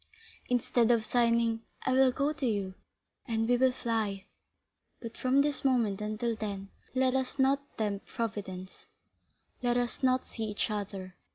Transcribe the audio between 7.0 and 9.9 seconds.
us not tempt Providence, let